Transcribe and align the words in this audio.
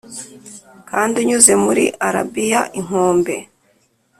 kandi 0.89 1.15
unyuze 1.23 1.53
muri 1.63 1.83
arabiya 2.07 2.61
inkombe 2.79 3.35